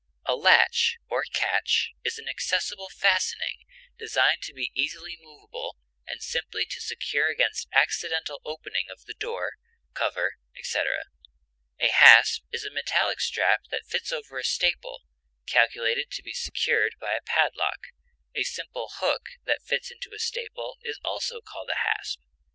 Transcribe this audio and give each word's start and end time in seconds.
A 0.25 0.35
latch 0.35 0.97
or 1.09 1.23
catch 1.31 1.91
is 2.03 2.17
an 2.17 2.27
accessible 2.27 2.89
fastening 2.89 3.59
designed 3.99 4.41
to 4.41 4.51
be 4.55 4.71
easily 4.73 5.15
movable, 5.21 5.77
and 6.07 6.23
simply 6.23 6.65
to 6.71 6.81
secure 6.81 7.27
against 7.27 7.67
accidental 7.71 8.41
opening 8.43 8.85
of 8.89 9.05
the 9.05 9.13
door, 9.13 9.57
cover, 9.93 10.39
etc. 10.57 11.03
A 11.79 11.89
hasp 11.89 12.45
is 12.51 12.65
a 12.65 12.71
metallic 12.71 13.19
strap 13.21 13.59
that 13.69 13.85
fits 13.85 14.11
over 14.11 14.39
a 14.39 14.43
staple, 14.43 15.03
calculated 15.45 16.09
to 16.13 16.23
be 16.23 16.33
secured 16.33 16.95
by 16.99 17.13
a 17.13 17.21
padlock; 17.21 17.85
a 18.33 18.41
simple 18.41 18.89
hook 18.95 19.21
that 19.45 19.61
fits 19.61 19.91
into 19.91 20.15
a 20.15 20.19
staple 20.19 20.79
is 20.81 20.99
also 21.05 21.41
called 21.41 21.69
a 21.69 21.77
hasp. 21.77 22.19